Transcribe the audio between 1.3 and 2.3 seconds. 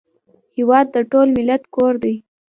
ملت کور دی